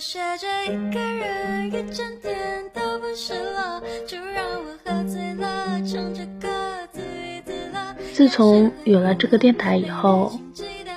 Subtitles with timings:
[0.00, 6.48] 写着一个人一整天都不失落，就让我喝醉了，唱着歌
[6.92, 7.96] 自娱自乐。
[8.12, 10.38] 自从有了这个电台以后，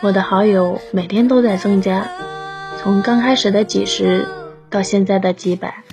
[0.01, 2.07] 我的好友每天都在增加，
[2.77, 4.27] 从刚开始的几十
[4.69, 5.83] 到现在的几百。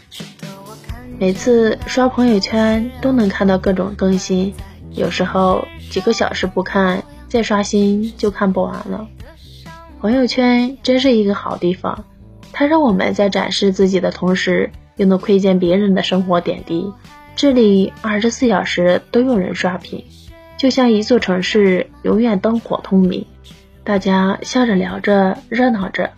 [1.18, 4.54] 每次刷朋友圈都能看到各种更新，
[4.90, 9.09] 有时候几个小时不看，再刷新就看不完了。
[9.98, 12.04] 朋友圈真是一个好地方。
[12.52, 16.92] 它让我们在展示自己的同时，又能窥见别人的生活点滴。
[17.36, 20.04] 这里二十四小时都有人刷屏，
[20.56, 23.26] 就像一座城市永远灯火通明。
[23.84, 26.10] 大家笑着聊着，热闹着，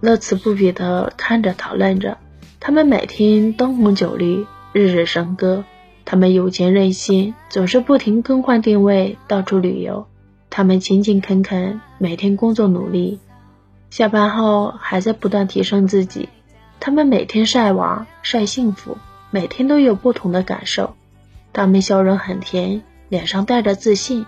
[0.00, 2.18] 乐此不疲的看着讨论着。
[2.60, 5.64] 他们每天灯红酒绿，日日笙歌。
[6.04, 10.06] 他们有钱任性，总是不停更换定位，到处旅游。
[10.50, 13.18] 他们勤勤恳恳，每天工作努力。
[13.90, 16.28] 下班后还在不断提升自己，
[16.80, 18.98] 他们每天晒娃晒幸福，
[19.30, 20.94] 每天都有不同的感受。
[21.52, 24.26] 他们笑容很甜，脸上带着自信。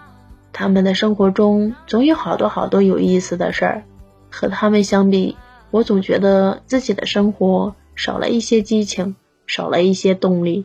[0.53, 3.83] 他们的生活中总有好多好多有意思的事儿。
[4.31, 5.37] 和他们相比，
[5.71, 10.65] 我总觉得自己的生活少了一些激情，少了一些动力，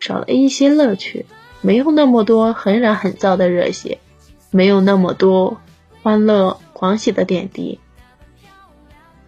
[0.00, 1.24] 少了一些乐趣，
[1.62, 3.98] 没有那么多很燃很燥的热血，
[4.50, 5.58] 没有那么多
[6.02, 7.80] 欢乐狂喜的点滴。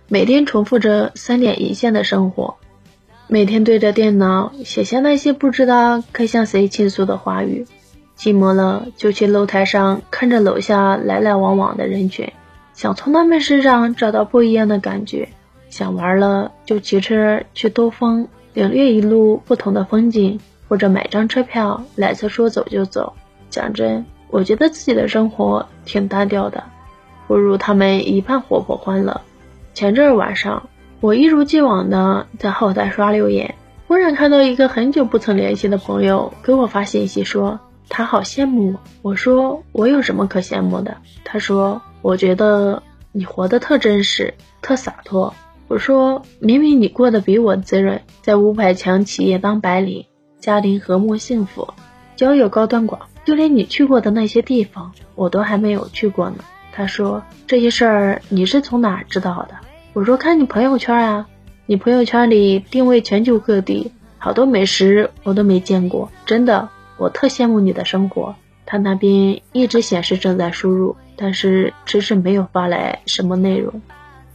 [0.09, 2.55] 每天重复着三点一线的生活，
[3.27, 7.67] 每天对着电脑写下那些不知道该向谁倾诉的话语。
[8.17, 12.33] 寂寞了就去露台上看着楼下来来往往的人群，
[12.73, 15.29] 想从他们身上找到不一样的感觉。
[15.71, 23.13] 想玩了就骑车去兜风，领略一路不同的风景，或者买张车票来次说走就走。
[23.51, 26.63] 讲真，我觉得自己的生活挺单调的，
[27.27, 29.21] 不如他们一半活泼欢乐。
[29.77, 30.71] 前阵晚上，
[31.03, 38.81] 我一如既往的在后台刷留言，忽然看到一个很久不曾联系的朋友给我发信息说他好羡慕我。
[39.03, 40.97] 我说我有什么可羡慕的？
[41.25, 42.83] 他说我觉得
[43.13, 44.33] 你活得特真实，
[44.63, 45.35] 特洒脱。
[45.69, 50.07] 我说明明你过得比我滋润，在五百强企业当白领，
[50.41, 51.69] 家庭和睦幸福，
[52.17, 56.37] 交友高端广，就连你去过的那些地方，我都还没有去过呢。
[56.73, 59.66] 他说这些事儿你是从哪知道的？
[59.97, 61.27] 我说看你朋友圈啊，
[61.65, 66.69] 你朋友圈里定位全球各地，好多美食我都没见过，真的，
[66.99, 68.35] 我特羡慕你的生活。
[68.67, 73.81] 他那边一直显示正在输入，但是迟迟没有发来什么内容。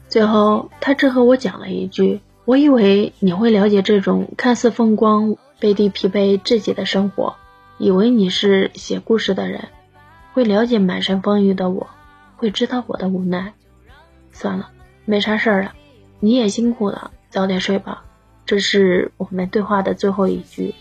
[0.10, 7.36] 最后他只和我讲了一句：“我以为你会了解这种看似风光，背地疲惫至极的生活，
[7.78, 9.68] 以为你是写故事的人，
[10.34, 11.86] 会了解满身风雨的我，
[12.36, 13.54] 会知道我的无奈。”
[14.34, 14.70] 算了。
[15.06, 15.74] 没啥事儿了，
[16.20, 18.04] 你也辛苦了，早点睡吧。
[18.46, 20.76] 这是我们对话的最后一句。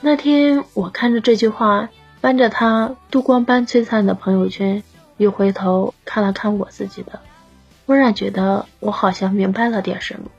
[0.00, 1.88] 那天我看着这句话，
[2.20, 4.82] 翻着他度光般璀璨的朋友圈，
[5.16, 7.20] 又回头看了看我自己的，
[7.86, 10.30] 忽然觉得我好像明白了点什么。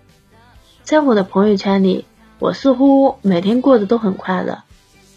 [0.84, 2.06] 在我的朋友圈里，
[2.40, 4.64] 我似乎每天过得都很快乐，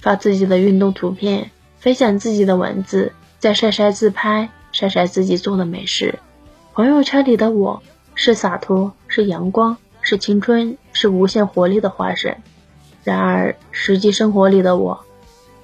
[0.01, 6.19] 发自己的运动图片，分享自己的文字，再晒晒自拍，晒晒自己做的美食。
[6.75, 7.83] 朋友圈里的我。
[8.15, 12.37] 是洒脱，是阳光，是青春，是无限活力的化身。
[13.03, 15.05] 然而，实际生活里的我，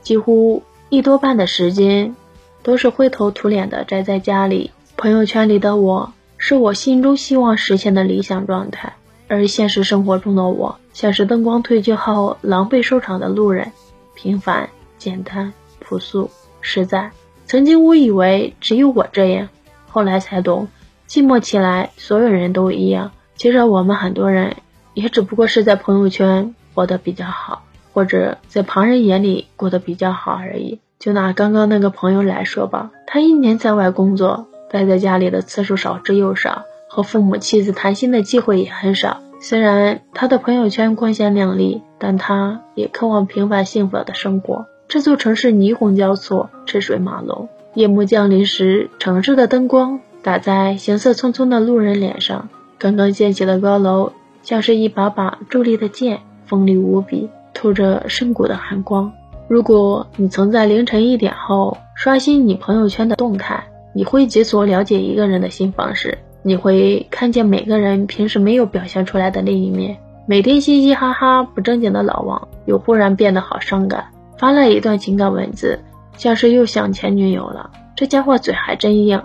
[0.02, 2.14] 几乎一多半的时间
[2.62, 4.70] 都是灰头土脸的宅在家里。
[4.96, 8.92] 朋友圈里的我，是我心中希望实现的理想状态，
[9.28, 13.72] 而现实生活中的我，像是灯光褪去后狼狈收场的路人，
[14.14, 14.68] 平凡、
[14.98, 17.10] 简单、朴素、实在。
[17.46, 19.48] 曾经我以为只有我这样，
[19.88, 20.68] 后来才懂。
[21.10, 23.10] 寂寞起来，所有人都一样。
[23.34, 24.58] 其实我们很多人
[24.94, 30.78] 也只不过是在朋友圈活得比较好，或者在旁人眼里过得比较好而已。
[31.00, 39.20] 就拿刚刚那个朋友来说吧，他一年在外工作，待在家里的次数少之又少，和父母妻子谈心的机会也很少。
[39.40, 44.66] 虽然他的朋友圈光鲜亮丽，但他也渴望平凡幸福的生活。
[44.86, 47.48] 这座城市霓虹交错，车水马龙。
[47.74, 49.98] 夜幕降临时，城市的灯光。
[50.22, 54.12] 打在行色匆匆的路人脸上，刚刚建起的高楼
[54.42, 59.10] 像是一把把伫立的剑，锋利无比，透着深谷的寒光。
[59.48, 63.64] 如果你曾在凌晨一点后刷新你朋友圈的动态，
[63.94, 69.96] 你会解锁了解一个人的新方式，你会看见每个人平时没有表现出来的另一面。
[70.26, 74.04] 每天嘻嘻哈哈不正经的老王，又忽然变得好伤感，
[74.36, 75.80] 发了一段情感文字，
[76.16, 77.70] 像是又想前女友了。
[77.96, 79.20] 这家伙嘴还真硬。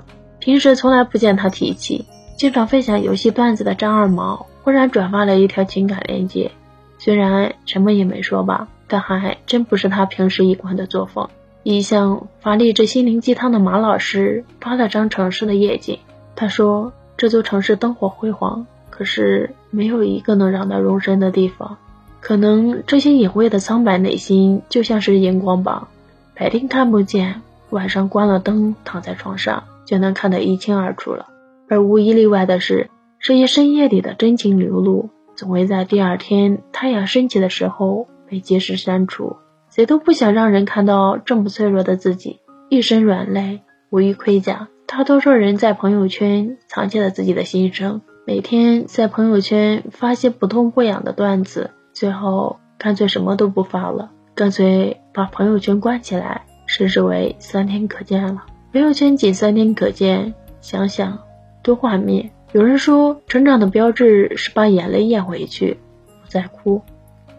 [0.46, 2.06] 平时从来不见他提起，
[2.38, 6.52] 经常分享游戏段子的张二毛，忽然转发了一条情感链接，
[7.00, 11.30] 虽然什么也没说吧，但还真不是他平时一贯的作风。
[11.64, 15.98] 一向发励志心灵鸡汤的马老师发了张城市的夜景，
[16.36, 21.78] 他说这座城市灯火辉煌，可是没有一个能让他容身的地方。
[22.20, 25.88] 可能这些隐晦的苍白内心就像是荧光棒，
[26.36, 27.42] 白天看不见，
[27.72, 31.28] 晚上关了灯躺在床上就能看得一清二楚了。
[31.70, 32.90] 而无一例外的是，
[33.20, 39.38] 这些深夜里的真情流露，总会在第二天太阳升起的时候被及时删除。
[39.70, 42.40] 谁都不想让人看到这么脆弱的自己，
[42.70, 44.68] 一身软肋，无一盔甲。
[44.88, 58.46] 大多数人在朋友圈藏起了自己的心声，每天在朋友圈发些不痛不痒的段子，最后干脆什么都不发了，干脆把朋友圈关起来，设置为三天可见了。
[58.76, 61.20] 朋友圈仅三天可见，想想
[61.64, 62.32] 多画面。
[62.52, 65.80] 有人说，成长的标志是把眼泪咽回去，
[66.22, 66.82] 不再哭，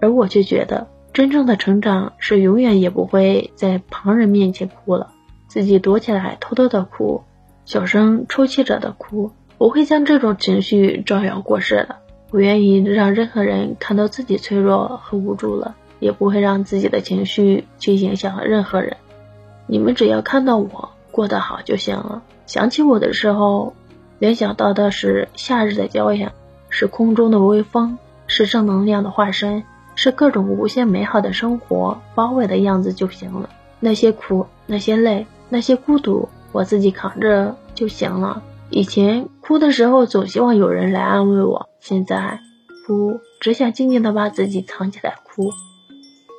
[0.00, 0.86] 而我却觉得。
[1.12, 5.12] 真正的成长是永远也不会在旁人面前哭了，
[5.46, 7.24] 自己躲起来偷偷的哭，
[7.66, 11.96] 小声抽泣着的哭，不会将这种情绪招摇过市的，
[12.30, 18.96] 不愿意让任何人看到自己脆弱和无助了，也不会让自己的情绪去影响任何人。
[19.66, 22.22] 你们只要看到我过得好就行了。
[22.44, 23.72] 想起我的时候，
[24.18, 26.30] 联想到的是夏日的骄阳，
[26.68, 27.96] 是空中的微风，
[28.26, 29.64] 是正能量的化身。
[29.98, 33.48] 是各种无限美好的生活包围的样子就行了。
[33.80, 38.42] 那些苦，那些累，那些孤独，我自己扛着就行了。
[38.68, 42.40] 以前哭的时候总希望有人来安慰我，现在
[42.86, 45.50] 哭只想静静的把自己藏起来哭。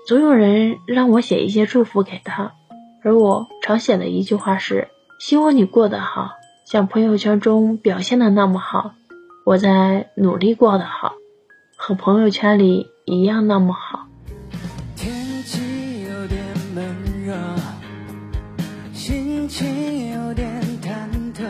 [0.07, 2.53] 总有人让我写一些祝福给他，
[3.07, 6.31] 而我常写的一句话是：希望你过得好，
[6.65, 8.95] 像朋友圈中表现的那么好。
[9.45, 11.13] 我在努力过得好，
[11.77, 12.87] 和朋友圈里。
[13.05, 14.07] 一样那么好。
[14.97, 16.43] 天气有点
[16.75, 16.85] 闷
[17.25, 17.33] 热，
[18.91, 21.45] 心情有点忐忑。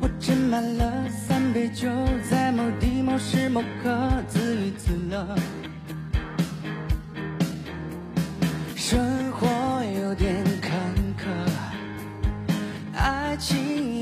[0.00, 1.88] 我斟满了三杯酒，
[2.30, 3.90] 在某地某时某刻
[4.28, 5.26] 自娱自乐。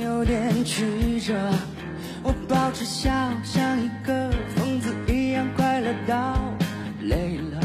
[0.09, 1.35] 有点曲折。
[2.23, 3.11] 我保持笑，
[3.45, 6.35] 像一个疯子一样快乐到。
[7.03, 7.61] 累了，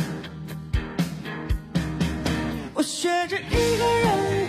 [2.74, 4.08] 我学着一个人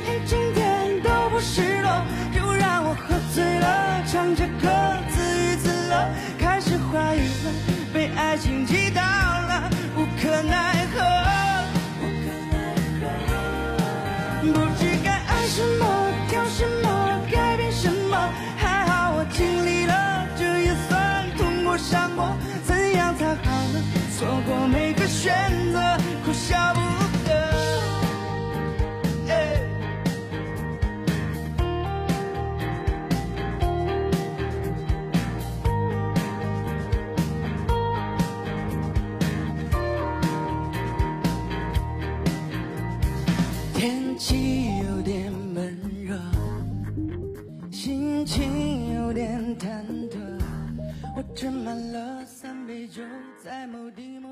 [0.09, 2.05] 一整天都不失落，
[2.35, 4.69] 就让我喝醉了，唱着歌
[5.09, 6.09] 自娱自乐，
[6.39, 7.53] 开始怀疑了，
[7.95, 8.84] 被爱情击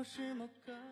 [0.03, 0.33] 是。
[0.33, 0.82] 某个。